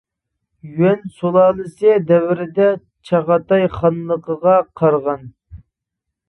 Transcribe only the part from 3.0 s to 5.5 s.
چاغاتاي خانلىقىغا قارىغان.